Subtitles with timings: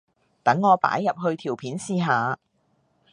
[0.41, 2.39] 等我擺入去條片試下